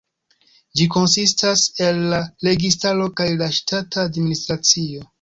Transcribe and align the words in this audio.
Ĝi 0.79 0.87
konsistas 0.95 1.67
el 1.89 2.01
la 2.15 2.23
registaro 2.49 3.09
kaj 3.23 3.31
la 3.45 3.55
ŝtata 3.63 4.11
administracio. 4.11 5.09